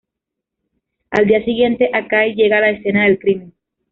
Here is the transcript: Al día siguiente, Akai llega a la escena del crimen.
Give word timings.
Al 1.11 1.27
día 1.27 1.45
siguiente, 1.45 1.91
Akai 1.93 2.33
llega 2.33 2.57
a 2.57 2.61
la 2.61 2.69
escena 2.71 3.03
del 3.03 3.19
crimen. 3.19 3.53